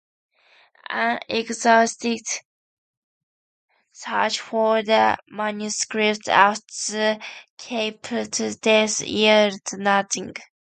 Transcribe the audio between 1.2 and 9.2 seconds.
exhaustive search for the manuscript after Capote's death